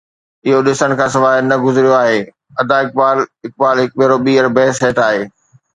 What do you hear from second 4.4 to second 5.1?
بحث هيٺ